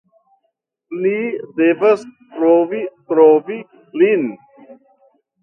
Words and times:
Ni 1.01 1.11
devas 1.59 2.05
provi 2.39 2.81
trovi 3.13 3.61
lin? 4.03 4.27